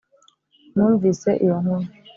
numvise 0.75 1.29
iyo 1.43 1.55
nkuru, 1.63 1.87